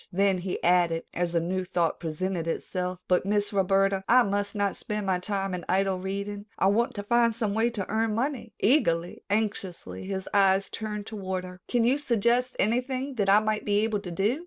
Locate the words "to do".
13.99-14.39